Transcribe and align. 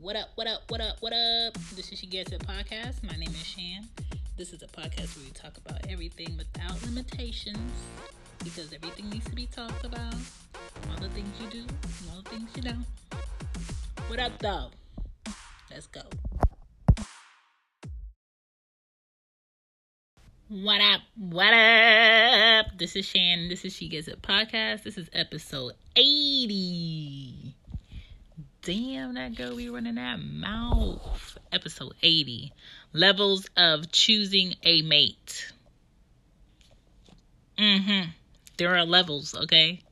What 0.00 0.16
up, 0.16 0.30
what 0.34 0.46
up, 0.46 0.62
what 0.68 0.80
up, 0.80 0.96
what 1.00 1.12
up? 1.12 1.54
This 1.74 1.90
is 1.92 1.98
She 2.00 2.06
Gets 2.06 2.32
It 2.32 2.40
Podcast. 2.46 3.02
My 3.04 3.16
name 3.16 3.30
is 3.30 3.46
Shan. 3.46 3.88
This 4.36 4.52
is 4.52 4.62
a 4.62 4.66
podcast 4.66 5.16
where 5.16 5.24
we 5.24 5.30
talk 5.30 5.56
about 5.56 5.86
everything 5.88 6.36
without 6.36 6.82
limitations 6.82 7.56
because 8.42 8.72
everything 8.72 9.08
needs 9.08 9.24
to 9.26 9.34
be 9.34 9.46
talked 9.46 9.84
about. 9.84 10.14
All 10.90 11.00
the 11.00 11.08
things 11.10 11.28
you 11.40 11.48
do, 11.48 11.64
all 12.10 12.22
the 12.22 12.30
things 12.30 12.50
you 12.56 12.62
don't. 12.62 12.84
What 14.08 14.18
up, 14.18 14.32
though? 14.40 14.70
Let's 15.70 15.86
go. 15.86 16.02
What 20.48 20.80
up? 20.80 21.00
What 21.16 21.54
up? 21.54 22.66
This 22.76 22.96
is 22.96 23.06
Shan. 23.06 23.48
This 23.48 23.64
is 23.64 23.72
She 23.72 23.88
Gets 23.88 24.08
It 24.08 24.20
Podcast. 24.22 24.82
This 24.82 24.98
is 24.98 25.08
episode 25.14 25.74
80. 25.96 27.33
Damn, 28.64 29.12
that 29.14 29.34
girl 29.34 29.56
be 29.56 29.68
running 29.68 29.96
that 29.96 30.16
mouth. 30.16 31.36
Episode 31.52 31.92
80. 32.02 32.50
Levels 32.94 33.46
of 33.58 33.92
choosing 33.92 34.54
a 34.62 34.80
mate. 34.80 35.52
Mm-hmm. 37.58 38.08
There 38.56 38.74
are 38.74 38.86
levels, 38.86 39.34
okay? 39.34 39.82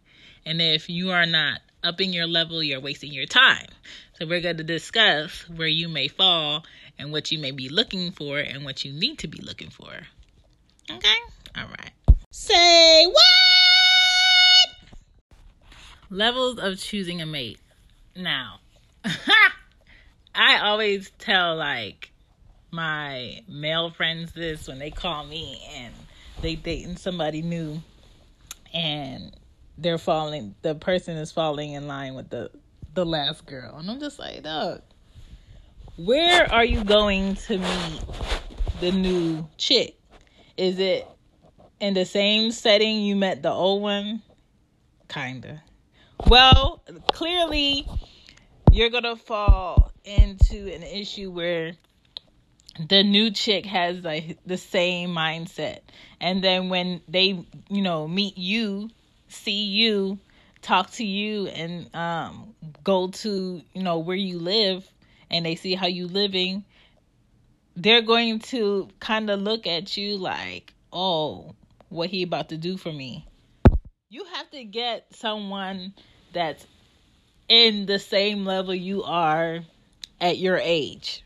And 0.47 0.63
if 0.63 0.89
you 0.89 1.11
are 1.11 1.27
not 1.27 1.61
upping 1.85 2.15
your 2.15 2.27
level, 2.27 2.63
you're 2.63 2.81
wasting 2.81 3.13
your 3.13 3.27
time. 3.27 3.67
So 4.19 4.27
we're 4.27 4.41
going 4.41 4.57
to 4.57 4.65
discuss 4.65 5.47
where 5.51 5.69
you 5.69 5.91
may 5.91 6.09
fall 6.09 6.65
and 6.99 7.13
what 7.13 7.31
you 7.31 7.39
may 7.39 7.51
be 7.51 7.69
looking 7.69 8.13
for 8.13 8.39
and 8.39 8.65
what 8.65 8.87
you 8.87 8.93
need 8.95 9.19
to 9.19 9.29
be 9.29 9.43
looking 9.43 9.69
for. 9.69 9.91
Okay? 10.91 11.17
All 11.59 11.69
right. 11.69 11.93
Say 12.31 13.07
what? 13.07 13.27
Levels 16.09 16.59
of 16.59 16.79
choosing 16.79 17.21
a 17.21 17.27
mate. 17.27 17.59
Now, 18.17 18.61
I 20.35 20.59
always 20.59 21.11
tell 21.19 21.57
like 21.57 22.11
my 22.71 23.41
male 23.49 23.91
friends 23.91 24.33
this 24.33 24.69
when 24.69 24.79
they 24.79 24.91
call 24.91 25.25
me 25.25 25.63
and 25.75 25.95
they 26.41 26.55
dating 26.55 26.97
somebody 26.97 27.43
new 27.43 27.83
and 28.73 29.33
they're 29.79 29.99
falling 29.99 30.55
the 30.63 30.75
person 30.75 31.17
is 31.17 31.33
falling 31.33 31.73
in 31.73 31.87
line 31.87 32.15
with 32.15 32.31
the 32.31 32.51
the 32.95 33.07
last 33.07 33.47
girl. 33.47 33.77
And 33.79 33.91
I'm 33.91 34.01
just 34.01 34.19
like, 34.19 34.43
dog, 34.43 34.83
where 35.97 36.51
are 36.53 36.65
you 36.65 36.85
going 36.85 37.37
to 37.37 37.59
meet 37.59 38.03
the 38.81 38.93
new 38.93 39.49
chick? 39.57 39.99
Is 40.57 40.79
it 40.79 41.07
in 41.81 41.95
the 41.95 42.05
same 42.05 42.53
setting 42.53 43.01
you 43.01 43.17
met 43.17 43.43
the 43.43 43.51
old 43.51 43.83
one? 43.83 44.23
Kinda. 45.09 45.63
Well, 46.27 46.83
clearly 47.13 47.87
you're 48.73 48.91
gonna 48.91 49.17
fall 49.17 49.93
into 50.05 50.73
an 50.73 50.83
issue 50.83 51.31
where 51.31 51.73
the 52.89 53.03
new 53.03 53.31
chick 53.31 53.67
has 53.67 54.03
like 54.03 54.39
the 54.47 54.57
same 54.57 55.11
mindset. 55.11 55.81
And 56.21 56.43
then 56.43 56.71
when 56.71 57.03
they 57.07 57.45
you 57.69 57.83
know 57.83 58.09
meet 58.09 58.39
you 58.39 58.89
see 59.29 59.65
you 59.65 60.19
talk 60.63 60.91
to 60.93 61.05
you 61.05 61.49
and 61.49 61.95
um 61.95 62.55
go 62.83 63.09
to 63.09 63.63
you 63.75 63.83
know 63.83 63.99
where 63.99 64.17
you 64.17 64.39
live 64.39 64.89
and 65.31 65.45
they 65.45 65.55
see 65.55 65.75
how 65.75 65.87
you 65.87 66.07
living 66.07 66.65
they're 67.75 68.03
going 68.03 68.39
to 68.39 68.89
kind 69.01 69.31
of 69.31 69.41
look 69.41 69.67
at 69.67 69.97
you 69.97 70.17
like 70.19 70.73
oh 70.93 71.55
what 71.89 72.09
he 72.09 72.23
about 72.23 72.49
to 72.49 72.57
do 72.57 72.77
for 72.77 72.93
me. 72.93 73.27
You 74.09 74.25
have 74.35 74.51
to 74.51 74.65
get 74.65 75.07
someone 75.15 75.93
that's 76.33 76.67
in 77.53 77.85
the 77.85 77.99
same 77.99 78.47
level 78.47 78.75
you 78.75 79.03
are 79.03 79.61
at 80.19 80.39
your 80.39 80.57
age. 80.57 81.23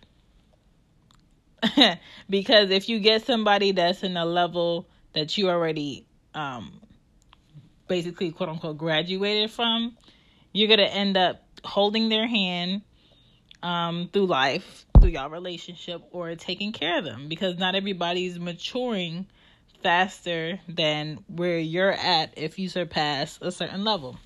Because 2.29 2.71
if 2.71 2.89
you 2.89 2.99
get 2.99 3.25
somebody 3.25 3.71
that's 3.71 4.03
in 4.03 4.17
a 4.17 4.25
level 4.25 4.89
that 5.13 5.39
you 5.39 5.49
already 5.49 6.05
um 6.35 6.81
basically 7.87 8.33
quote 8.33 8.49
unquote 8.49 8.77
graduated 8.77 9.53
from 9.53 9.97
you're 10.53 10.69
gonna 10.69 10.83
end 10.83 11.17
up 11.17 11.45
holding 11.65 12.09
their 12.09 12.27
hand 12.27 12.83
um 13.63 14.11
through 14.13 14.27
life 14.27 14.85
through 15.01 15.11
your 15.11 15.29
relationship 15.29 16.03
or 16.11 16.35
taking 16.35 16.73
care 16.73 16.99
of 16.99 17.05
them. 17.05 17.29
Because 17.29 17.57
not 17.57 17.77
everybody's 17.77 18.41
maturing 18.41 19.29
faster 19.85 20.59
than 20.69 21.25
where 21.29 21.59
you're 21.59 21.93
at 21.93 22.37
if 22.37 22.59
you 22.59 22.69
surpass 22.69 23.39
a 23.41 23.53
certain 23.53 23.85
level 23.85 24.19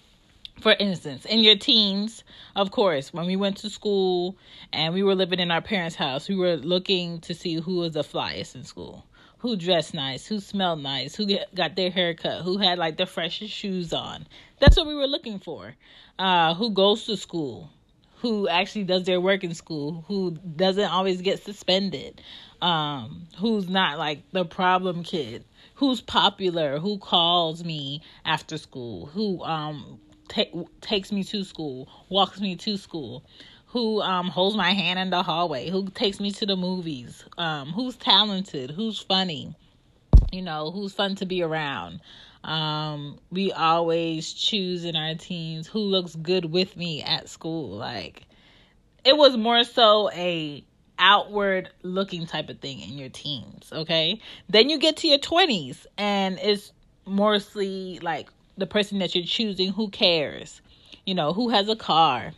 for 0.61 0.73
instance, 0.79 1.25
in 1.25 1.41
your 1.41 1.57
teens, 1.57 2.23
of 2.55 2.71
course, 2.71 3.13
when 3.13 3.27
we 3.27 3.37
went 3.37 3.57
to 3.59 3.71
school 3.71 4.37
and 4.73 4.93
we 4.93 5.03
were 5.03 5.15
living 5.15 5.41
in 5.41 5.51
our 5.51 5.63
parents' 5.63 5.97
house, 5.97 6.29
we 6.29 6.37
were 6.37 6.57
looking 6.57 7.21
to 7.21 7.35
see 7.35 7.55
who 7.55 7.77
was 7.77 7.93
the 7.93 8.03
flyest 8.05 8.55
in 8.55 8.65
school, 8.65 9.05
who 9.39 9.57
dressed 9.57 9.95
nice, 9.95 10.27
who 10.27 10.39
smelled 10.39 10.83
nice, 10.83 11.15
who 11.15 11.27
got 11.55 11.77
their 11.77 11.91
hair 11.91 12.15
cut, 12.15 12.43
who 12.43 12.59
had 12.59 12.79
like 12.79 12.97
the 12.97 13.07
freshest 13.07 13.53
shoes 13.53 13.93
on. 13.93 14.27
That's 14.59 14.77
what 14.77 14.87
we 14.87 14.95
were 14.95 15.07
looking 15.07 15.39
for. 15.39 15.75
Uh, 16.19 16.55
who 16.55 16.71
goes 16.71 17.07
to 17.07 17.17
school, 17.17 17.71
who 18.17 18.47
actually 18.49 18.85
does 18.85 19.05
their 19.05 19.21
work 19.21 19.43
in 19.43 19.55
school, 19.55 20.05
who 20.09 20.33
doesn't 20.57 20.91
always 20.91 21.23
get 21.23 21.43
suspended, 21.43 22.21
um, 22.61 23.27
who's 23.39 23.69
not 23.69 23.99
like 23.99 24.23
the 24.33 24.45
problem 24.45 25.03
kid, 25.03 25.45
who's 25.77 26.03
popular, 26.03 26.79
who 26.79 26.99
calls 26.99 27.65
me 27.65 28.03
after 28.27 28.59
school, 28.59 29.07
who 29.07 29.43
um 29.43 29.99
takes 30.31 31.13
me 31.13 31.25
to 31.25 31.45
school, 31.45 31.89
walks 32.09 32.41
me 32.41 32.57
to 32.57 32.77
school, 32.77 33.25
who 33.67 34.01
um 34.01 34.29
holds 34.29 34.57
my 34.57 34.73
hand 34.73 34.99
in 34.99 35.11
the 35.11 35.23
hallway, 35.23 35.71
who 35.71 35.89
takes 35.91 36.21
me 36.21 36.31
to 36.33 36.47
the 36.47 36.57
movies, 36.57 37.25
um 37.39 37.69
who's 37.73 37.97
talented, 37.97 38.71
who's 38.71 38.99
funny, 38.99 39.55
you 40.33 40.43
know, 40.43 40.71
who's 40.71 40.93
fun 40.93 41.15
to 41.17 41.27
be 41.27 41.43
around. 41.43 42.01
Um 42.45 43.19
we 43.31 43.53
always 43.53 44.33
choose 44.33 44.85
in 44.85 44.97
our 44.97 45.15
teens 45.15 45.67
who 45.67 45.81
looks 45.81 46.15
good 46.15 46.47
with 46.47 46.77
me 46.77 47.03
at 47.03 47.29
school. 47.29 47.77
Like 47.77 48.23
it 49.05 49.17
was 49.17 49.37
more 49.37 49.65
so 49.65 50.11
a 50.13 50.65
outward 50.99 51.71
looking 51.83 52.27
type 52.27 52.51
of 52.51 52.61
thing 52.61 52.81
in 52.81 52.99
your 52.99 53.09
teens, 53.09 53.71
okay? 53.73 54.21
Then 54.49 54.69
you 54.69 54.79
get 54.79 54.99
to 54.99 55.09
your 55.09 55.19
20s 55.19 55.87
and 55.97 56.39
it's 56.41 56.73
mostly 57.07 57.99
like 58.01 58.29
the 58.57 58.67
person 58.67 58.99
that 58.99 59.15
you're 59.15 59.25
choosing 59.25 59.73
who 59.73 59.89
cares? 59.89 60.61
You 61.07 61.15
know 61.15 61.33
who 61.33 61.49
has 61.51 61.69
a 61.69 61.77
car? 61.77 62.33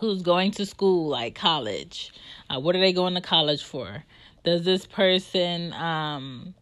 Who's 0.00 0.22
going 0.22 0.52
to 0.52 0.66
school 0.66 1.08
like 1.08 1.34
college? 1.34 2.12
Uh, 2.48 2.60
what 2.60 2.74
are 2.74 2.80
they 2.80 2.92
going 2.92 3.14
to 3.14 3.20
college 3.20 3.62
for? 3.62 4.04
Does 4.44 4.64
this 4.64 4.86
person 4.86 5.72
um 5.74 6.54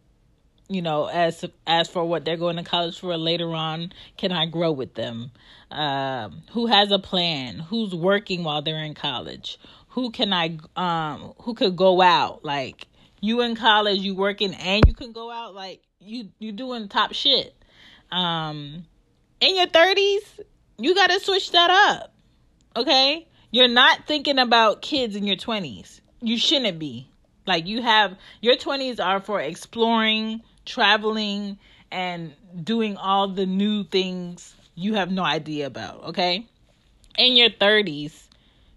you 0.67 0.81
know 0.81 1.05
as 1.07 1.45
as 1.65 1.87
for 1.87 2.05
what 2.05 2.25
they're 2.25 2.37
going 2.37 2.57
to 2.57 2.63
college 2.63 2.99
for 2.99 3.17
later 3.17 3.49
on 3.49 3.91
can 4.17 4.31
i 4.31 4.45
grow 4.45 4.71
with 4.71 4.95
them? 4.95 5.31
Um 5.71 6.43
who 6.51 6.67
has 6.67 6.91
a 6.91 6.99
plan? 6.99 7.59
Who's 7.59 7.95
working 7.95 8.43
while 8.43 8.61
they're 8.61 8.83
in 8.83 8.95
college? 8.95 9.59
Who 9.89 10.11
can 10.11 10.33
i 10.33 10.57
um 10.75 11.33
who 11.41 11.53
could 11.53 11.75
go 11.75 12.01
out? 12.01 12.43
Like 12.43 12.87
you 13.21 13.41
in 13.41 13.55
college 13.55 13.99
you 13.99 14.15
working 14.15 14.53
and 14.53 14.83
you 14.87 14.93
can 14.93 15.11
go 15.11 15.31
out 15.31 15.53
like 15.53 15.81
you 15.99 16.29
you 16.39 16.51
doing 16.51 16.87
top 16.87 17.13
shit 17.13 17.53
um 18.11 18.85
in 19.39 19.55
your 19.55 19.67
30s 19.67 20.39
you 20.77 20.95
got 20.95 21.07
to 21.07 21.19
switch 21.19 21.51
that 21.51 21.69
up 21.69 22.13
okay? 22.75 23.27
You're 23.51 23.67
not 23.67 24.05
thinking 24.05 24.39
about 24.39 24.81
kids 24.81 25.15
in 25.15 25.25
your 25.25 25.35
20s 25.35 26.01
you 26.21 26.37
shouldn't 26.37 26.79
be. 26.79 27.07
Like 27.45 27.67
you 27.67 27.81
have 27.81 28.17
your 28.41 28.55
20s 28.55 29.03
are 29.03 29.19
for 29.19 29.39
exploring 29.41 30.41
traveling 30.65 31.57
and 31.91 32.33
doing 32.63 32.95
all 32.97 33.27
the 33.27 33.45
new 33.45 33.83
things 33.83 34.55
you 34.75 34.93
have 34.93 35.11
no 35.11 35.23
idea 35.23 35.65
about 35.67 36.03
okay? 36.05 36.47
In 37.17 37.35
your 37.35 37.49
30s 37.49 38.27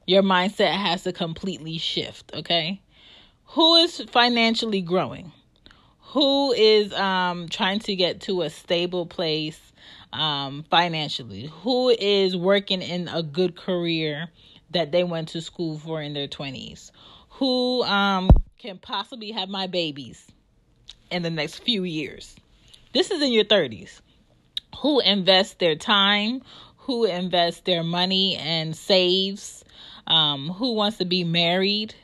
your 0.06 0.22
mindset 0.22 0.72
has 0.72 1.03
to 1.04 1.12
completely 1.12 1.78
shift 1.78 2.32
okay? 2.35 2.81
Who 3.46 3.76
is 3.76 4.00
financially 4.11 4.81
growing 4.81 5.32
who 6.12 6.53
is 6.53 6.93
um 6.93 7.49
trying 7.49 7.79
to 7.79 7.97
get 7.97 8.20
to 8.20 8.43
a 8.43 8.50
stable 8.50 9.06
place 9.06 9.73
um 10.12 10.62
financially? 10.70 11.47
Who 11.62 11.88
is 11.88 12.37
working 12.37 12.82
in 12.82 13.09
a 13.09 13.23
good 13.23 13.56
career 13.56 14.29
that 14.73 14.93
they 14.93 15.05
went 15.05 15.29
to 15.29 15.41
school 15.41 15.79
for 15.79 16.03
in 16.03 16.12
their 16.12 16.29
20s 16.29 16.91
who 17.31 17.82
um 17.85 18.29
can 18.59 18.76
possibly 18.76 19.31
have 19.31 19.49
my 19.49 19.67
babies 19.67 20.31
in 21.11 21.23
the 21.23 21.31
next 21.31 21.61
few 21.61 21.82
years? 21.85 22.37
This 22.93 23.11
is 23.11 23.23
in 23.23 23.32
your 23.32 23.44
30s 23.44 24.03
who 24.81 25.00
invests 25.00 25.55
their 25.55 25.76
time? 25.76 26.43
Who 26.76 27.05
invests 27.05 27.62
their 27.62 27.82
money 27.82 28.37
and 28.37 28.76
saves? 28.76 29.64
Um 30.06 30.50
who 30.50 30.75
wants 30.75 30.99
to 30.99 31.06
be 31.06 31.25
married? 31.25 31.94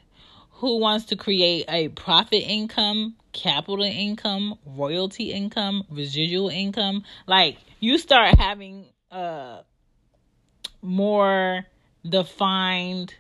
Who 0.53 0.79
wants 0.79 1.05
to 1.07 1.17
create 1.17 1.67
a 1.69 1.89
profit 1.89 2.43
income 2.43 3.15
capital 3.39 3.85
income, 3.85 4.59
royalty 4.67 5.33
income, 5.33 5.85
residual 5.91 6.49
income. 6.49 7.05
Like 7.27 7.59
you 7.79 7.97
start 7.99 8.37
having 8.37 8.87
a 9.11 9.61
more 10.83 11.65
defined 12.09 13.15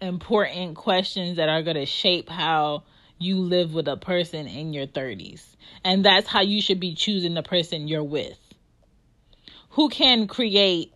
important 0.00 0.76
questions 0.76 1.38
that 1.38 1.48
are 1.48 1.62
going 1.62 1.76
to 1.76 1.86
shape 1.86 2.28
how 2.28 2.84
you 3.18 3.36
live 3.36 3.74
with 3.74 3.88
a 3.88 3.96
person 3.96 4.46
in 4.46 4.72
your 4.72 4.86
30s. 4.86 5.44
And 5.82 6.04
that's 6.04 6.28
how 6.28 6.42
you 6.42 6.60
should 6.60 6.78
be 6.78 6.94
choosing 6.94 7.34
the 7.34 7.42
person 7.42 7.88
you're 7.88 8.04
with. 8.04 8.38
Who 9.70 9.88
can 9.88 10.28
create, 10.28 10.92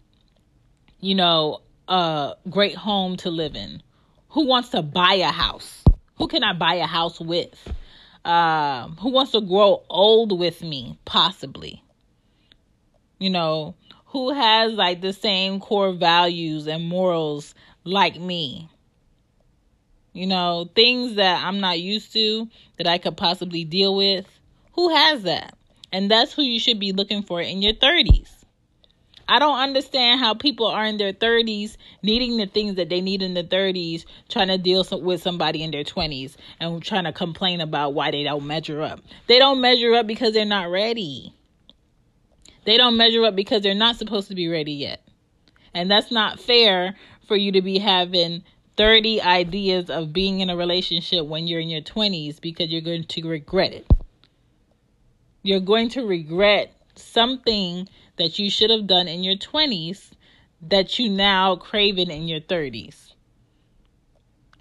you 1.01 1.15
know, 1.15 1.63
a 1.89 2.35
great 2.49 2.77
home 2.77 3.17
to 3.19 3.31
live 3.31 3.57
in? 3.57 3.83
Who 4.31 4.47
wants 4.47 4.69
to 4.71 4.83
buy 4.83 5.15
a 5.15 5.33
house? 5.33 5.83
Who 6.19 6.29
can 6.29 6.45
I 6.45 6.53
buy 6.53 6.75
a 6.75 6.87
house 6.87 7.19
with? 7.19 7.55
Um, 8.25 8.97
who 8.99 9.11
wants 9.11 9.33
to 9.33 9.41
grow 9.41 9.83
old 9.89 10.39
with 10.39 10.63
me, 10.63 10.99
possibly? 11.05 11.83
You 13.19 13.31
know, 13.31 13.75
who 14.07 14.33
has 14.33 14.73
like 14.73 15.01
the 15.01 15.13
same 15.13 15.59
core 15.59 15.93
values 15.93 16.67
and 16.67 16.89
morals 16.89 17.55
like 17.85 18.21
me? 18.21 18.69
You 20.13 20.27
know, 20.27 20.71
things 20.75 21.15
that 21.15 21.43
I'm 21.45 21.61
not 21.61 21.81
used 21.81 22.13
to 22.13 22.49
that 22.77 22.87
I 22.87 22.99
could 22.99 23.17
possibly 23.17 23.65
deal 23.65 23.97
with. 23.97 24.27
Who 24.75 24.95
has 24.95 25.23
that? 25.23 25.57
And 25.91 26.11
that's 26.11 26.33
who 26.33 26.43
you 26.43 26.61
should 26.61 26.79
be 26.79 26.93
looking 26.93 27.23
for 27.23 27.41
in 27.41 27.63
your 27.63 27.75
30s. 27.75 28.42
I 29.29 29.39
don't 29.39 29.59
understand 29.59 30.21
how 30.21 30.35
people 30.35 30.67
are 30.67 30.85
in 30.85 30.97
their 30.97 31.13
30s 31.13 31.77
needing 32.03 32.37
the 32.37 32.47
things 32.47 32.77
that 32.77 32.89
they 32.89 33.01
need 33.01 33.23
in 33.23 33.35
their 33.35 33.43
30s, 33.45 34.05
trying 34.29 34.49
to 34.49 34.59
deal 34.59 34.85
with 35.01 35.23
somebody 35.23 35.63
in 35.63 35.71
their 35.71 35.85
20s 35.85 36.37
and 36.61 36.83
trying 36.83 37.05
to 37.05 37.13
complain 37.13 37.61
about 37.61 37.95
why 37.95 38.11
they 38.11 38.23
don't 38.23 38.47
measure 38.47 38.83
up. 38.83 39.01
They 39.27 39.39
don't 39.39 39.61
measure 39.61 39.95
up 39.95 40.07
because 40.07 40.33
they're 40.35 40.45
not 40.45 40.71
ready. 40.71 41.33
They 42.65 42.77
don't 42.77 42.97
measure 42.97 43.25
up 43.25 43.35
because 43.35 43.63
they're 43.63 43.75
not 43.75 43.97
supposed 43.97 44.29
to 44.29 44.35
be 44.35 44.49
ready 44.49 44.73
yet. 44.73 45.07
And 45.75 45.91
that's 45.91 46.11
not 46.11 46.39
fair 46.39 46.97
for 47.27 47.37
you 47.37 47.53
to 47.53 47.63
be 47.63 47.79
having 47.79 48.43
30 48.77 49.23
ideas 49.23 49.91
of 49.91 50.13
being 50.13 50.41
in 50.41 50.51
a 50.51 50.57
relationship 50.57 51.27
when 51.27 51.47
you're 51.47 51.61
in 51.61 51.69
your 51.69 51.83
20s 51.83 52.41
because 52.41 52.71
you're 52.71 52.81
going 52.81 53.05
to 53.05 53.29
regret 53.29 53.73
it. 53.73 53.87
You're 55.43 55.61
going 55.61 55.89
to 55.91 56.07
regret 56.07 56.75
something 56.95 57.89
that 58.17 58.39
you 58.39 58.51
should 58.51 58.71
have 58.71 58.87
done 58.87 59.09
in 59.09 59.23
your 59.23 59.37
20s 59.37 60.11
that 60.69 60.99
you 60.99 61.09
now 61.09 61.57
craving 61.57 62.11
in 62.11 62.29
your 62.29 62.41
30s. 62.41 63.15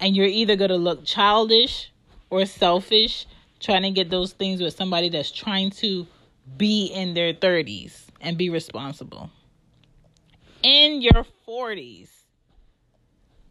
And 0.00 0.16
you're 0.16 0.26
either 0.26 0.56
going 0.56 0.70
to 0.70 0.76
look 0.76 1.04
childish 1.04 1.92
or 2.28 2.44
selfish 2.44 3.26
trying 3.60 3.82
to 3.82 3.90
get 3.90 4.10
those 4.10 4.32
things 4.32 4.60
with 4.60 4.74
somebody 4.74 5.08
that's 5.08 5.30
trying 5.30 5.70
to 5.70 6.06
be 6.56 6.86
in 6.86 7.14
their 7.14 7.32
30s 7.32 8.06
and 8.20 8.36
be 8.36 8.50
responsible. 8.50 9.30
In 10.62 11.02
your 11.02 11.24
40s, 11.46 12.08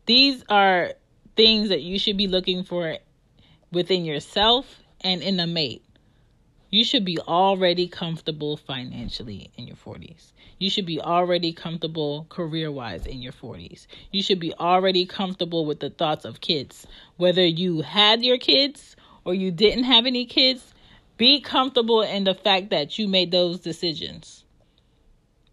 these 0.06 0.44
are 0.50 0.94
things 1.36 1.69
that 1.69 1.81
you 1.81 1.98
should 1.98 2.18
be 2.18 2.27
looking 2.27 2.63
for 2.63 2.98
within 3.71 4.03
yourself 4.03 4.81
and 5.01 5.21
in 5.21 5.39
a 5.39 5.48
mate. 5.48 5.83
You 6.73 6.85
should 6.85 7.03
be 7.03 7.19
already 7.19 7.89
comfortable 7.89 8.56
financially 8.56 9.51
in 9.57 9.68
your 9.68 9.75
40s. 9.75 10.31
You 10.57 10.69
should 10.69 10.85
be 10.85 11.01
already 11.01 11.51
comfortable 11.51 12.25
career 12.29 12.71
wise 12.71 13.06
in 13.06 13.21
your 13.21 13.33
40s. 13.33 13.88
You 14.12 14.23
should 14.23 14.39
be 14.39 14.53
already 14.53 15.06
comfortable 15.06 15.65
with 15.65 15.81
the 15.81 15.89
thoughts 15.89 16.23
of 16.23 16.39
kids. 16.39 16.88
Whether 17.18 17.45
you 17.45 17.81
had 17.81 18.23
your 18.23 18.38
kids 18.38 18.95
or 19.25 19.33
you 19.33 19.51
didn't 19.51 19.83
have 19.83 20.06
any 20.06 20.25
kids, 20.25 20.73
be 21.18 21.41
comfortable 21.41 22.03
in 22.03 22.23
the 22.23 22.33
fact 22.33 22.69
that 22.69 22.97
you 22.97 23.09
made 23.09 23.31
those 23.31 23.59
decisions. 23.59 24.45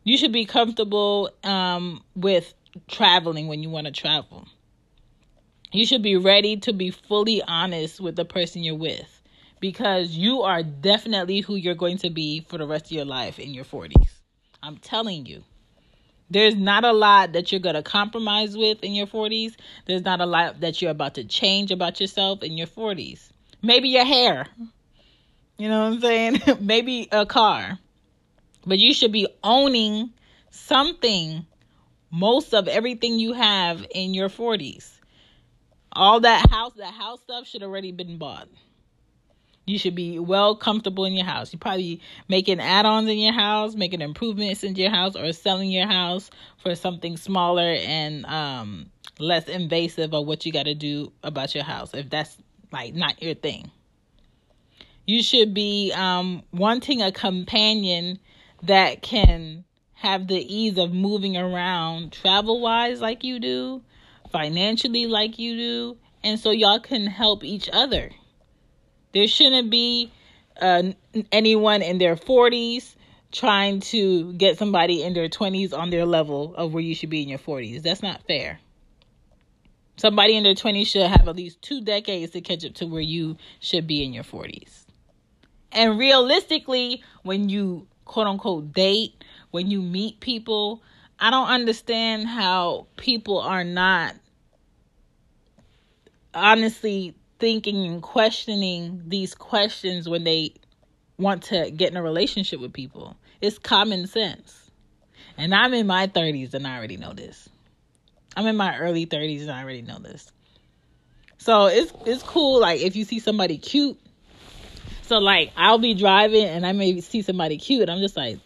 You 0.05 0.17
should 0.17 0.33
be 0.33 0.45
comfortable 0.45 1.31
um, 1.43 2.05
with 2.15 2.55
traveling 2.87 3.49
when 3.49 3.61
you 3.61 3.71
want 3.71 3.87
to 3.87 3.93
travel. 3.93 4.47
You 5.73 5.85
should 5.85 6.03
be 6.03 6.17
ready 6.17 6.59
to 6.59 6.73
be 6.73 6.93
fully 6.93 7.43
honest 7.43 8.01
with 8.01 8.15
the 8.15 8.25
person 8.25 8.63
you're 8.63 8.77
with 8.77 9.18
because 9.61 10.11
you 10.11 10.43
are 10.43 10.63
definitely 10.63 11.41
who 11.41 11.57
you're 11.57 11.75
going 11.75 11.99
to 11.99 12.11
be 12.11 12.45
for 12.49 12.59
the 12.59 12.67
rest 12.67 12.87
of 12.87 12.93
your 12.93 13.05
life 13.05 13.39
in 13.39 13.55
your 13.55 13.65
40s. 13.65 14.11
I'm 14.63 14.77
telling 14.79 15.27
you. 15.27 15.45
There's 16.31 16.57
not 16.57 16.85
a 16.85 16.93
lot 16.93 17.33
that 17.33 17.51
you're 17.51 17.61
going 17.61 17.75
to 17.75 17.83
compromise 17.83 18.57
with 18.57 18.83
in 18.85 18.93
your 18.93 19.07
40s. 19.07 19.55
There's 19.87 20.05
not 20.05 20.21
a 20.21 20.27
lot 20.27 20.61
that 20.61 20.83
you're 20.83 20.91
about 20.91 21.15
to 21.15 21.25
change 21.25 21.71
about 21.71 22.01
yourself 22.01 22.43
in 22.43 22.59
your 22.59 22.67
40s. 22.67 23.31
Maybe 23.63 23.89
your 23.89 24.05
hair. 24.05 24.47
You 25.57 25.69
know 25.69 25.85
what 25.85 25.95
I'm 25.95 26.01
saying? 26.01 26.41
Maybe 26.61 27.09
a 27.11 27.25
car. 27.25 27.79
But 28.67 28.79
you 28.79 28.93
should 28.93 29.13
be 29.13 29.27
owning 29.43 30.13
something 30.51 31.47
most 32.11 32.53
of 32.53 32.69
everything 32.69 33.19
you 33.19 33.33
have 33.33 33.87
in 33.91 34.13
your 34.13 34.29
40s. 34.29 34.91
All 35.93 36.21
that 36.21 36.51
house, 36.51 36.75
that 36.75 36.93
house 36.93 37.21
stuff 37.23 37.47
should 37.47 37.63
already 37.63 37.93
been 37.93 38.19
bought. 38.19 38.49
You 39.69 39.79
should 39.79 39.95
be 39.95 40.19
well 40.19 40.57
comfortable 40.57 41.05
in 41.05 41.13
your 41.13 41.27
house. 41.27 41.53
You 41.53 41.59
probably 41.59 42.01
making 42.27 42.59
add-ons 42.59 43.09
in 43.09 43.19
your 43.19 43.35
house, 43.35 43.75
making 43.75 44.01
improvements 44.01 44.65
in 44.65 44.75
your 44.77 44.91
house, 44.91 45.15
or 45.15 45.33
selling 45.33 45.71
your 45.71 45.87
house 45.87 46.31
for 46.63 46.75
something 46.75 47.19
smaller 47.19 47.77
and 47.79 48.25
um, 48.25 48.91
less 49.19 49.47
invasive 49.47 50.15
of 50.15 50.27
what 50.27 50.47
you 50.47 50.53
got 50.53 50.65
to 50.65 50.75
do 50.75 51.13
about 51.23 51.55
your 51.55 51.65
house. 51.65 51.93
If 51.93 52.09
that's 52.09 52.37
like 52.73 52.95
not 52.95 53.23
your 53.23 53.35
thing, 53.35 53.71
you 55.07 55.23
should 55.23 55.53
be 55.53 55.93
um, 55.95 56.43
wanting 56.53 57.03
a 57.03 57.13
companion 57.13 58.19
that 58.63 59.03
can 59.03 59.65
have 59.95 60.29
the 60.29 60.39
ease 60.39 60.79
of 60.79 60.93
moving 60.93 61.37
around 61.37 62.13
travel 62.13 62.61
wise 62.61 63.01
like 63.01 63.25
you 63.25 63.39
do, 63.39 63.83
financially 64.31 65.07
like 65.07 65.39
you 65.39 65.57
do, 65.57 65.97
and 66.25 66.39
so 66.39 66.51
y'all 66.51 66.81
can 66.81 67.07
help 67.07 67.45
each 67.45 67.69
other. 67.73 68.11
There 69.13 69.27
shouldn't 69.27 69.71
be 69.71 70.13
uh, 70.61 70.85
anyone 71.33 71.83
in 71.83 71.99
their 71.99 72.17
40s 72.17 72.95
trying 73.31 73.81
to 73.81 74.33
get 74.35 74.59
somebody 74.59 75.03
in 75.03 75.13
their 75.13 75.29
20s 75.29 75.77
on 75.77 75.91
their 75.91 76.07
level 76.07 76.55
of 76.55 76.73
where 76.73 76.83
you 76.83 76.95
should 76.95 77.11
be 77.11 77.23
in 77.23 77.29
your 77.29 77.39
40s. 77.39 77.83
That's 77.83 78.03
not 78.03 78.23
fair. 78.27 78.59
Somebody 79.97 80.37
in 80.37 80.45
their 80.45 80.55
20s 80.55 80.87
should 80.87 81.07
have 81.07 81.29
at 81.29 81.37
least 81.37 81.61
two 81.61 81.81
decades 81.81 82.33
to 82.33 82.41
catch 82.41 82.65
up 82.65 82.75
to 82.75 82.87
where 82.87 83.03
you 83.03 83.37
should 83.61 83.87
be 83.87 84.05
in 84.05 84.13
your 84.13 84.25
40s. 84.25 84.85
And 85.73 85.99
realistically, 85.99 87.03
when 87.23 87.49
you 87.49 87.87
quote 88.05 88.27
unquote 88.27 88.73
date 88.73 89.23
when 89.51 89.71
you 89.71 89.83
meet 89.83 90.21
people, 90.21 90.83
I 91.19 91.31
don't 91.31 91.49
understand 91.49 92.27
how 92.27 92.87
people 92.97 93.39
are 93.41 93.65
not 93.65 94.15
honestly 96.35 97.15
thinking 97.39 97.87
and 97.87 98.03
questioning 98.03 99.03
these 99.07 99.35
questions 99.35 100.09
when 100.09 100.25
they 100.25 100.55
want 101.19 101.43
to 101.45 101.71
get 101.71 101.91
in 101.91 101.97
a 101.97 102.03
relationship 102.03 102.61
with 102.61 102.73
people. 102.73 103.17
It's 103.41 103.59
common 103.59 104.07
sense. 104.07 104.71
And 105.37 105.55
I'm 105.55 105.75
in 105.75 105.87
my 105.87 106.07
30s 106.07 106.55
and 106.55 106.67
I 106.67 106.77
already 106.77 106.97
know 106.97 107.13
this. 107.13 107.49
I'm 108.37 108.47
in 108.47 108.57
my 108.57 108.77
early 108.79 109.07
30s 109.07 109.43
and 109.43 109.51
I 109.51 109.63
already 109.63 109.83
know 109.83 109.99
this. 109.99 110.33
So 111.39 111.67
it's 111.67 111.93
it's 112.05 112.23
cool 112.23 112.61
like 112.61 112.81
if 112.81 112.97
you 112.97 113.05
see 113.05 113.21
somebody 113.21 113.59
cute. 113.59 113.99
So 115.03 115.19
like 115.19 115.53
I'll 115.57 115.79
be 115.79 115.95
driving 115.95 116.45
and 116.45 116.67
I 116.67 116.73
may 116.73 117.01
see 117.01 117.23
somebody 117.23 117.59
cute 117.59 117.89
I'm 117.89 118.01
just 118.01 118.17
like 118.17 118.39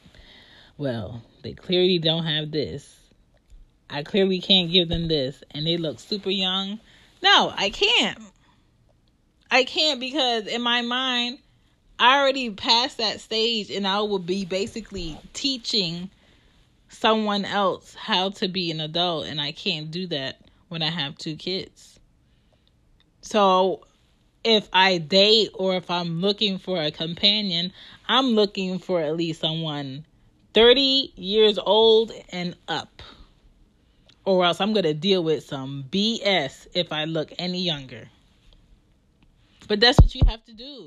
well, 0.78 1.22
they 1.42 1.52
clearly 1.52 1.98
don't 1.98 2.24
have 2.24 2.50
this. 2.50 2.98
I 3.88 4.02
clearly 4.02 4.40
can't 4.40 4.70
give 4.70 4.88
them 4.88 5.08
this. 5.08 5.42
And 5.50 5.66
they 5.66 5.76
look 5.76 6.00
super 6.00 6.30
young. 6.30 6.80
No, 7.22 7.52
I 7.54 7.70
can't. 7.70 8.18
I 9.52 9.64
can't 9.64 10.00
because 10.00 10.46
in 10.46 10.62
my 10.62 10.80
mind, 10.80 11.38
I 11.98 12.18
already 12.18 12.48
passed 12.48 12.96
that 12.96 13.20
stage 13.20 13.70
and 13.70 13.86
I 13.86 14.00
will 14.00 14.18
be 14.18 14.46
basically 14.46 15.18
teaching 15.34 16.08
someone 16.88 17.44
else 17.44 17.94
how 17.94 18.30
to 18.30 18.48
be 18.48 18.70
an 18.70 18.80
adult. 18.80 19.26
And 19.26 19.42
I 19.42 19.52
can't 19.52 19.90
do 19.90 20.06
that 20.06 20.40
when 20.68 20.82
I 20.82 20.88
have 20.88 21.18
two 21.18 21.36
kids. 21.36 22.00
So 23.20 23.84
if 24.42 24.70
I 24.72 24.96
date 24.96 25.50
or 25.52 25.76
if 25.76 25.90
I'm 25.90 26.22
looking 26.22 26.56
for 26.56 26.80
a 26.80 26.90
companion, 26.90 27.74
I'm 28.08 28.28
looking 28.28 28.78
for 28.78 29.02
at 29.02 29.18
least 29.18 29.42
someone 29.42 30.06
30 30.54 31.12
years 31.14 31.58
old 31.58 32.10
and 32.30 32.56
up. 32.68 33.02
Or 34.24 34.46
else 34.46 34.62
I'm 34.62 34.72
going 34.72 34.84
to 34.84 34.94
deal 34.94 35.22
with 35.22 35.44
some 35.44 35.84
BS 35.90 36.68
if 36.72 36.90
I 36.90 37.04
look 37.04 37.34
any 37.38 37.60
younger. 37.60 38.08
But 39.72 39.80
that's 39.80 39.98
what 39.98 40.14
you 40.14 40.20
have 40.26 40.44
to 40.44 40.52
do. 40.52 40.86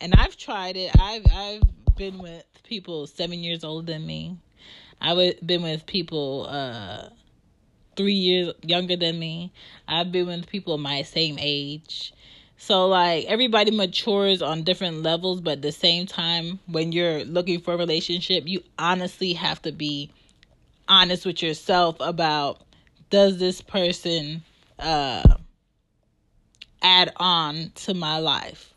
And 0.00 0.12
I've 0.12 0.36
tried 0.36 0.76
it. 0.76 0.90
I've 0.98 1.24
I've 1.32 1.62
been 1.96 2.18
with 2.18 2.42
people 2.64 3.06
7 3.06 3.38
years 3.38 3.62
older 3.62 3.92
than 3.92 4.04
me. 4.04 4.38
I've 5.00 5.34
been 5.46 5.62
with 5.62 5.86
people 5.86 6.48
uh 6.50 7.10
3 7.94 8.12
years 8.12 8.54
younger 8.62 8.96
than 8.96 9.20
me. 9.20 9.52
I've 9.86 10.10
been 10.10 10.26
with 10.26 10.48
people 10.48 10.78
my 10.78 11.02
same 11.02 11.36
age. 11.38 12.12
So 12.56 12.88
like 12.88 13.26
everybody 13.26 13.70
matures 13.70 14.42
on 14.42 14.64
different 14.64 15.04
levels, 15.04 15.40
but 15.40 15.58
at 15.58 15.62
the 15.62 15.70
same 15.70 16.06
time, 16.06 16.58
when 16.66 16.90
you're 16.90 17.24
looking 17.24 17.60
for 17.60 17.74
a 17.74 17.76
relationship, 17.76 18.48
you 18.48 18.64
honestly 18.80 19.32
have 19.34 19.62
to 19.62 19.70
be 19.70 20.10
honest 20.88 21.24
with 21.24 21.40
yourself 21.40 21.94
about 22.00 22.62
does 23.10 23.38
this 23.38 23.60
person 23.60 24.42
uh, 24.80 25.36
add 26.84 27.12
on 27.16 27.72
to 27.74 27.94
my 27.94 28.18
life? 28.18 28.72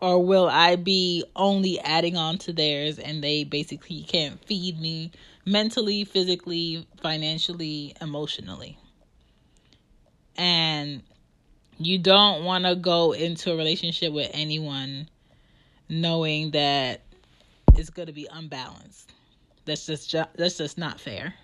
Or 0.00 0.22
will 0.24 0.48
I 0.48 0.76
be 0.76 1.24
only 1.34 1.80
adding 1.80 2.16
on 2.16 2.38
to 2.38 2.52
theirs 2.52 2.98
and 2.98 3.24
they 3.24 3.42
basically 3.42 4.02
can't 4.02 4.44
feed 4.44 4.78
me 4.78 5.10
mentally, 5.46 6.04
physically, 6.04 6.86
financially, 7.00 7.96
emotionally? 8.00 8.78
And 10.36 11.02
you 11.78 11.98
don't 11.98 12.44
want 12.44 12.66
to 12.66 12.76
go 12.76 13.12
into 13.12 13.52
a 13.52 13.56
relationship 13.56 14.12
with 14.12 14.30
anyone 14.34 15.08
knowing 15.88 16.50
that 16.50 17.00
it's 17.74 17.90
going 17.90 18.06
to 18.06 18.12
be 18.12 18.28
unbalanced. 18.30 19.12
That's 19.64 19.86
just 19.86 20.14
that's 20.36 20.58
just 20.58 20.76
not 20.76 21.00
fair. 21.00 21.34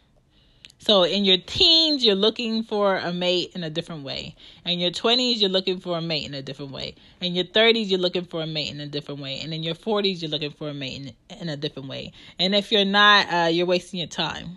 So 0.80 1.02
in 1.02 1.26
your 1.26 1.36
teens, 1.36 2.02
you're 2.02 2.14
looking 2.14 2.62
for 2.62 2.96
a 2.96 3.12
mate 3.12 3.52
in 3.54 3.62
a 3.62 3.68
different 3.68 4.02
way. 4.02 4.34
In 4.64 4.78
your 4.78 4.90
20s, 4.90 5.38
you're 5.38 5.50
looking 5.50 5.78
for 5.78 5.98
a 5.98 6.00
mate 6.00 6.24
in 6.24 6.32
a 6.32 6.40
different 6.40 6.72
way. 6.72 6.94
In 7.20 7.34
your 7.34 7.44
30s, 7.44 7.90
you're 7.90 8.00
looking 8.00 8.24
for 8.24 8.42
a 8.42 8.46
mate 8.46 8.70
in 8.70 8.80
a 8.80 8.86
different 8.86 9.20
way. 9.20 9.40
And 9.40 9.52
in 9.52 9.62
your 9.62 9.74
40s, 9.74 10.22
you're 10.22 10.30
looking 10.30 10.52
for 10.52 10.70
a 10.70 10.74
mate 10.74 11.14
in, 11.28 11.38
in 11.38 11.48
a 11.50 11.56
different 11.58 11.86
way. 11.90 12.12
And 12.38 12.54
if 12.54 12.72
you're 12.72 12.86
not, 12.86 13.30
uh, 13.30 13.48
you're 13.48 13.66
wasting 13.66 14.00
your 14.00 14.08
time. 14.08 14.56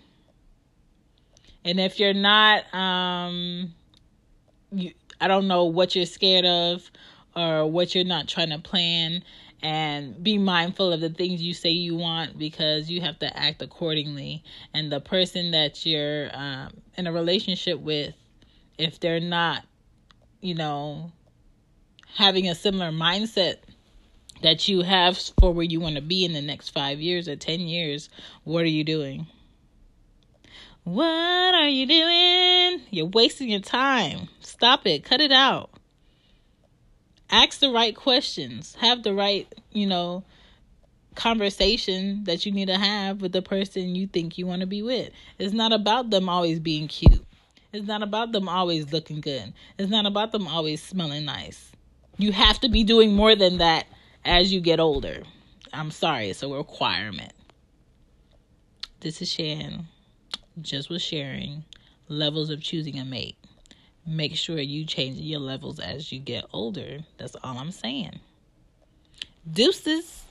And 1.65 1.77
if 1.77 1.99
you're 1.99 2.13
not, 2.13 2.73
um, 2.73 3.73
you, 4.71 4.93
I 5.19 5.27
don't 5.27 5.49
know 5.49 5.65
what 5.65 5.93
you're 5.93 6.05
scared 6.05 6.45
of 6.45 6.89
or 7.35 7.69
what 7.69 7.95
you're 7.95 8.05
not 8.05 8.29
trying 8.29 8.51
to 8.51 8.59
plan 8.59 9.25
and 9.63 10.21
be 10.21 10.37
mindful 10.37 10.91
of 10.91 10.99
the 10.99 11.09
things 11.09 11.41
you 11.41 11.53
say 11.53 11.69
you 11.69 11.95
want 11.95 12.37
because 12.37 12.89
you 12.89 12.99
have 12.99 13.17
to 13.19 13.37
act 13.37 13.61
accordingly. 13.61 14.43
And 14.73 14.91
the 14.91 14.99
person 14.99 15.51
that 15.51 15.85
you're 15.85 16.29
um, 16.33 16.81
in 16.97 17.07
a 17.07 17.13
relationship 17.13 17.79
with, 17.79 18.13
if 18.77 18.99
they're 18.99 19.21
not, 19.21 19.65
you 20.41 20.53
know, 20.53 21.13
having 22.15 22.49
a 22.49 22.55
similar 22.55 22.91
mindset 22.91 23.55
that 24.41 24.67
you 24.67 24.81
have 24.81 25.17
for 25.39 25.53
where 25.53 25.63
you 25.63 25.79
want 25.79 25.95
to 25.95 26.01
be 26.01 26.25
in 26.25 26.33
the 26.33 26.41
next 26.41 26.69
five 26.69 26.99
years 26.99 27.29
or 27.29 27.37
10 27.37 27.61
years, 27.61 28.09
what 28.43 28.63
are 28.63 28.65
you 28.65 28.83
doing? 28.83 29.27
What 30.83 31.55
are 31.55 31.69
you 31.69 31.85
doing? 31.85 32.81
You're 32.91 33.05
wasting 33.05 33.47
your 33.47 33.61
time. 33.61 34.27
Stop 34.41 34.85
it. 34.85 35.05
Cut 35.05 35.21
it 35.21 35.31
out 35.31 35.69
ask 37.33 37.59
the 37.59 37.71
right 37.71 37.95
questions. 37.95 38.75
Have 38.79 39.03
the 39.03 39.13
right 39.13 39.51
you 39.71 39.87
know 39.87 40.23
conversation 41.15 42.23
that 42.23 42.45
you 42.45 42.51
need 42.51 42.67
to 42.67 42.77
have 42.77 43.21
with 43.21 43.31
the 43.33 43.41
person 43.41 43.95
you 43.95 44.07
think 44.07 44.37
you 44.37 44.47
want 44.47 44.61
to 44.61 44.67
be 44.67 44.81
with. 44.81 45.11
It's 45.37 45.53
not 45.53 45.73
about 45.73 46.09
them 46.09 46.29
always 46.29 46.59
being 46.59 46.87
cute. 46.87 47.25
It's 47.71 47.87
not 47.87 48.03
about 48.03 48.31
them 48.31 48.47
always 48.47 48.93
looking 48.93 49.19
good. 49.19 49.53
It's 49.77 49.89
not 49.89 50.05
about 50.05 50.31
them 50.31 50.47
always 50.47 50.81
smelling 50.81 51.25
nice. 51.25 51.71
You 52.17 52.31
have 52.31 52.59
to 52.61 52.69
be 52.69 52.83
doing 52.83 53.13
more 53.13 53.35
than 53.35 53.57
that 53.57 53.87
as 54.23 54.53
you 54.53 54.61
get 54.61 54.79
older. 54.79 55.23
I'm 55.71 55.89
sorry 55.89 56.29
it's 56.29 56.43
a 56.43 56.47
requirement. 56.47 57.33
This 58.99 59.21
is 59.21 59.31
shan. 59.31 59.87
Just 60.61 60.89
was 60.89 61.01
sharing 61.01 61.63
levels 62.07 62.51
of 62.51 62.61
choosing 62.61 62.99
a 62.99 63.05
mate 63.05 63.37
make 64.05 64.35
sure 64.35 64.59
you 64.59 64.85
change 64.85 65.19
your 65.19 65.39
levels 65.39 65.79
as 65.79 66.11
you 66.11 66.19
get 66.19 66.45
older. 66.51 66.99
That's 67.17 67.35
all 67.43 67.57
I'm 67.57 67.71
saying. 67.71 68.19
Deuces. 69.49 70.23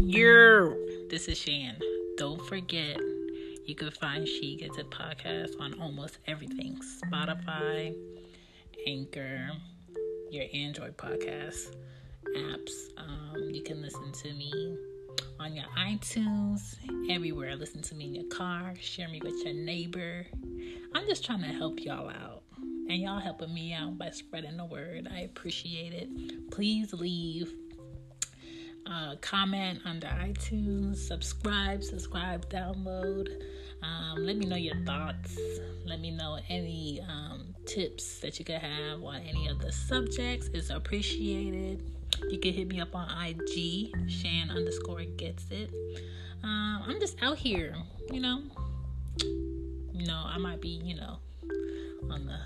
You're 0.00 0.76
this 1.10 1.26
is 1.28 1.38
Shan. 1.38 1.76
Don't 2.16 2.40
forget 2.46 2.98
you 3.66 3.74
can 3.74 3.90
find 3.90 4.28
She 4.28 4.56
Gets 4.56 4.78
It 4.78 4.90
podcast 4.90 5.58
on 5.58 5.80
almost 5.80 6.18
everything. 6.26 6.78
Spotify, 7.02 7.94
Anchor, 8.86 9.50
your 10.30 10.44
Android 10.52 10.96
podcast 10.96 11.74
apps. 12.36 12.72
Um, 12.98 13.50
you 13.50 13.62
can 13.62 13.80
listen 13.80 14.12
to 14.12 14.32
me 14.34 14.76
on 15.40 15.54
your 15.54 15.66
iTunes, 15.78 16.76
everywhere. 17.10 17.56
Listen 17.56 17.82
to 17.82 17.94
me 17.94 18.06
in 18.06 18.14
your 18.14 18.28
car, 18.28 18.74
share 18.80 19.08
me 19.08 19.20
with 19.22 19.44
your 19.44 19.54
neighbor. 19.54 20.26
I'm 20.94 21.06
just 21.06 21.24
trying 21.24 21.42
to 21.42 21.48
help 21.48 21.80
y'all 21.80 22.08
out. 22.08 22.42
And 22.56 23.00
y'all 23.00 23.18
helping 23.18 23.52
me 23.52 23.72
out 23.72 23.96
by 23.96 24.10
spreading 24.10 24.58
the 24.58 24.64
word. 24.66 25.08
I 25.10 25.20
appreciate 25.20 25.92
it. 25.92 26.50
Please 26.50 26.92
leave 26.92 27.52
a 28.86 29.16
comment 29.20 29.80
under 29.84 30.06
iTunes, 30.08 30.96
subscribe, 30.96 31.82
subscribe, 31.82 32.48
download. 32.50 33.28
Um, 33.82 34.24
let 34.24 34.36
me 34.36 34.46
know 34.46 34.56
your 34.56 34.76
thoughts. 34.84 35.38
Let 35.86 36.00
me 36.00 36.10
know 36.10 36.38
any 36.48 37.00
um, 37.08 37.54
tips 37.66 38.20
that 38.20 38.38
you 38.38 38.44
could 38.44 38.56
have 38.56 39.02
on 39.02 39.16
any 39.22 39.48
of 39.48 39.60
the 39.60 39.72
subjects. 39.72 40.48
It's 40.52 40.70
appreciated. 40.70 41.82
You 42.30 42.38
can 42.38 42.52
hit 42.52 42.68
me 42.68 42.80
up 42.80 42.94
on 42.94 43.08
IG, 43.24 43.92
Shan 44.08 44.50
underscore 44.50 45.04
gets 45.04 45.44
it. 45.50 45.70
Um, 46.42 46.82
I'm 46.86 47.00
just 47.00 47.22
out 47.22 47.36
here, 47.36 47.74
you 48.10 48.20
know. 48.20 48.42
You 49.20 50.06
know, 50.06 50.22
I 50.26 50.38
might 50.38 50.60
be, 50.60 50.80
you 50.84 50.96
know, 50.96 51.18
on 52.10 52.26
the 52.26 52.38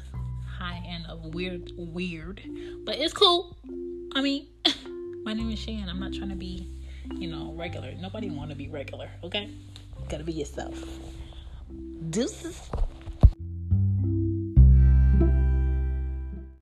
high 0.47 0.83
end 0.87 1.07
of 1.09 1.35
weird, 1.35 1.73
weird, 1.77 2.43
but 2.85 2.99
it's 2.99 3.13
cool. 3.13 3.57
I 4.15 4.21
mean, 4.21 4.47
my 5.25 5.33
name 5.33 5.51
is 5.51 5.59
Shan. 5.59 5.89
I'm 5.89 6.01
not 6.01 6.13
trying 6.13 6.31
to 6.31 6.37
be, 6.37 6.69
you 7.11 7.29
know, 7.29 7.55
regular. 7.57 7.93
Nobody 7.93 8.31
want 8.31 8.51
to 8.51 8.57
be 8.57 8.69
regular, 8.69 9.11
okay? 9.25 9.51
gotta 10.09 10.25
be 10.25 10.33
yourself. 10.33 10.83
Deuces. 12.11 12.71